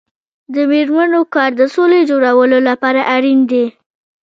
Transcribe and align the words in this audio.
د 0.53 0.55
میرمنو 0.71 1.21
کار 1.35 1.51
د 1.59 1.61
سولې 1.75 1.99
جوړولو 2.09 2.57
لپاره 2.69 3.01
اړین 3.15 3.39
دی. 3.51 3.65